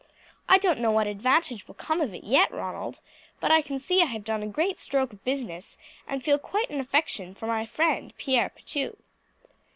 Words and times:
I 0.49 0.57
don't 0.57 0.79
know 0.79 0.89
what 0.89 1.05
advantage 1.05 1.67
will 1.67 1.75
come 1.75 2.01
of 2.01 2.11
it 2.11 2.23
yet, 2.23 2.51
Ronald; 2.51 3.01
but 3.39 3.51
I 3.51 3.61
can 3.61 3.77
see 3.77 4.01
I 4.01 4.05
have 4.05 4.23
done 4.23 4.41
a 4.41 4.47
great 4.47 4.79
stroke 4.79 5.13
of 5.13 5.23
business, 5.23 5.77
and 6.07 6.23
feel 6.23 6.39
quite 6.39 6.71
an 6.71 6.79
affection 6.79 7.35
for 7.35 7.45
my 7.45 7.67
friend 7.67 8.11
Pierre 8.17 8.49
Pitou." 8.49 8.97